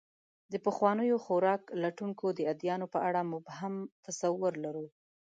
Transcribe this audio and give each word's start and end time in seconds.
د 0.51 0.53
پخوانیو 0.65 1.17
خوراک 1.25 1.61
لټونکو 1.83 2.25
د 2.37 2.39
ادیانو 2.51 2.85
په 2.93 2.99
اړه 3.07 3.21
مبهم 3.33 3.73
تصور 4.05 4.53
لرو. 4.63 4.85